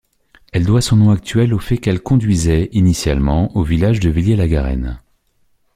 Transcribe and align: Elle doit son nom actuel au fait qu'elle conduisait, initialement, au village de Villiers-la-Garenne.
Elle 0.51 0.65
doit 0.65 0.81
son 0.81 0.95
nom 0.95 1.11
actuel 1.11 1.53
au 1.53 1.59
fait 1.59 1.77
qu'elle 1.77 2.01
conduisait, 2.01 2.69
initialement, 2.71 3.55
au 3.55 3.61
village 3.61 3.99
de 3.99 4.09
Villiers-la-Garenne. 4.09 4.99